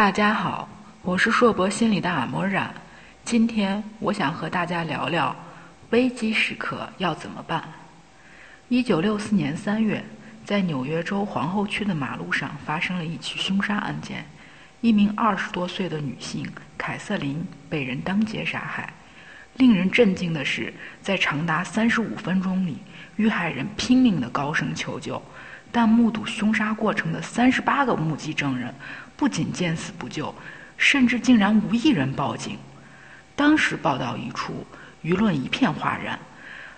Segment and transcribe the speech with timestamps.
[0.00, 0.66] 大家好，
[1.02, 2.72] 我是硕博心理的阿莫染。
[3.22, 5.36] 今天我想和大家聊聊
[5.90, 7.62] 危机时刻要怎么办。
[8.70, 10.02] 一九六四年三月，
[10.42, 14.24] 在纽约州皇后区的马路上发生了一起凶杀案件，
[14.80, 18.90] 一名二十多岁的女性凯瑟琳被人当街杀害。
[19.56, 20.72] 令人震惊的是，
[21.02, 22.78] 在长达三十五分钟里，
[23.16, 25.22] 遇害人拼命的高声求救，
[25.72, 28.74] 但目睹凶杀过程的三十八个目击证人。
[29.16, 30.34] 不仅见死不救，
[30.78, 32.56] 甚至竟然无一人报警。
[33.36, 34.66] 当时报道一出，
[35.04, 36.18] 舆论一片哗然，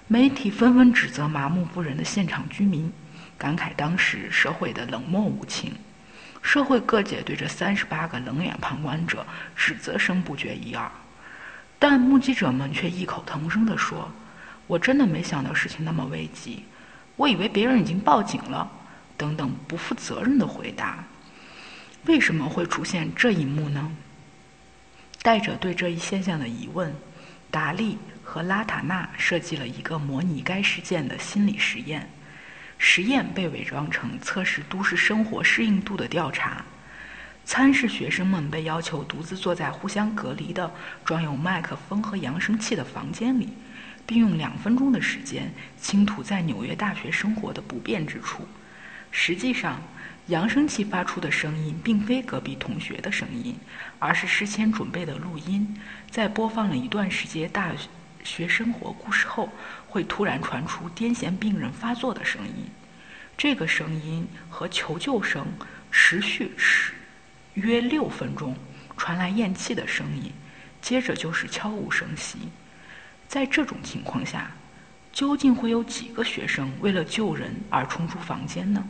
[0.09, 2.93] 媒体纷纷指责麻木不仁的现场居民，
[3.39, 5.73] 感慨当时社会的冷漠无情。
[6.43, 9.25] 社会各界对这三十八个冷眼旁观者
[9.55, 10.91] 指责声不绝于耳，
[11.79, 14.11] 但目击者们却异口同声地说
[14.67, 16.65] ：“我真的没想到事情那么危急，
[17.15, 18.69] 我以为别人已经报警了。”
[19.23, 21.05] 等等不负责任的回答。
[22.07, 23.93] 为什么会出现这一幕呢？
[25.23, 26.93] 带着对这一现象的疑问，
[27.49, 32.11] 达利和拉塔纳设计了一个模拟该事件的心理实验。
[32.79, 36.65] 实验被伪装成测试都市生活适应度的调查。
[37.45, 40.69] 参试学生们被要求独自坐在互相隔离的
[41.05, 43.51] 装有麦克风和扬声器的房间里，
[44.05, 48.45] 并用两分钟的时间倾吐在纽约大学生活的不便之处。
[49.15, 49.81] 实际上，
[50.27, 53.55] 扬声器发出的声音并非隔壁同学的声音，
[53.99, 55.79] 而是事先准备的录音。
[56.11, 57.73] 在播放了一段时间大
[58.25, 59.49] 学生活故事后，
[59.87, 62.67] 会突然传出癫痫病人发作的声音。
[63.37, 65.47] 这个声音和求救声
[65.91, 66.95] 持续时
[67.55, 68.57] 约六分钟，
[68.97, 70.33] 传来咽气的声音，
[70.81, 72.39] 接着就是悄无声息。
[73.29, 74.51] 在这种情况下，
[75.13, 78.83] 究竟会有几个学生为了救人而冲出房间呢？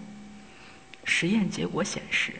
[1.05, 2.33] 实验结果显示，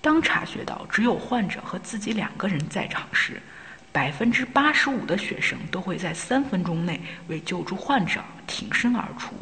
[0.00, 3.40] 当察觉到只有患者和自己两个人在场时，
[3.92, 9.34] 百分之八十五的学生都会在三分钟内为救助患者挺身而出。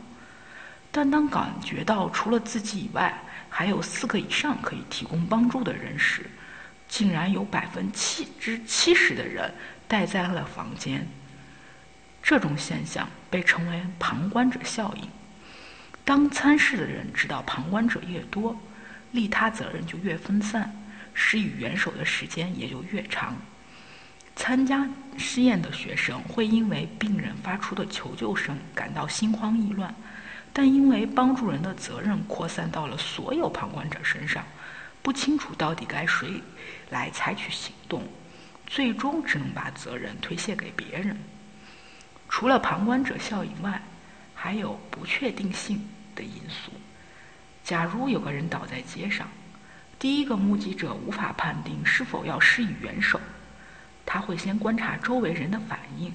[0.90, 3.16] 但当感觉到除了自己以外
[3.48, 6.28] 还有四个以上可以提供帮助的人时，
[6.88, 9.54] 竟然有百分之七十的人
[9.86, 11.06] 待在了房间。
[12.22, 15.08] 这种现象被称为“旁观者效应”。
[16.04, 18.56] 当参试的人知道旁观者越多，
[19.12, 20.74] 利他责任就越分散，
[21.14, 23.36] 施以援手的时间也就越长。
[24.34, 29.94] 参加试验的学生会因为病人发出的求救声感到心慌意乱，
[30.52, 34.44] 但因为帮助人的责任扩散到了所有旁观者身上，
[35.02, 36.42] 不清楚到底该谁
[36.88, 38.02] 来采取行动，
[38.66, 41.16] 最终只能把责任推卸给别人。
[42.28, 43.82] 除了旁观者效应外，
[44.42, 45.78] 还有不确定性。
[46.12, 46.72] 的因素。
[47.64, 49.26] 假如有个人倒在街上，
[49.98, 53.18] 第一个目击者无法判定是否要施以援手，
[54.04, 56.12] 他会先观察周围人的反应。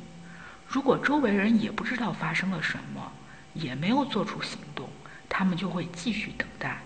[0.67, 3.11] 如果周围人也不知道发生了什么，
[3.53, 4.89] 也没有做出行动，
[5.29, 6.81] 他们就会继续等待。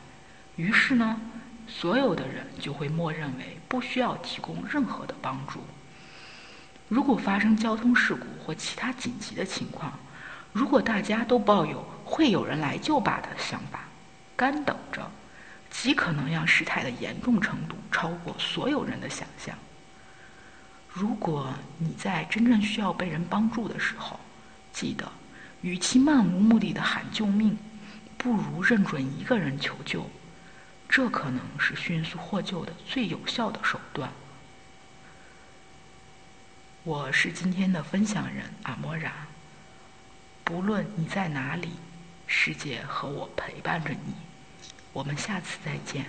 [0.56, 1.20] 于是呢，
[1.68, 5.62] 所有的人就会默认为不需要提供任何的帮助。
[6.88, 9.98] 如果发生交通事故或其他紧急的情况，
[10.52, 13.82] 如果大家都抱有会有人来救吧的想法，
[14.36, 15.10] 干等着，
[15.70, 19.56] 极可能让事态的严重程度超过所有人的想象。
[20.92, 24.20] 如果你在真正需要被人帮助的时候，
[24.74, 25.09] 记得，
[25.62, 27.58] 与其漫无目的的喊救命，
[28.18, 30.09] 不如认准一个人求救，
[30.90, 34.09] 这可能是迅速获救的最有效的手段。
[36.84, 39.14] 我是今天的分享人阿莫然。
[40.50, 41.70] 无论你在哪里，
[42.26, 44.14] 世界和我陪伴着你。
[44.92, 46.06] 我们下次再见。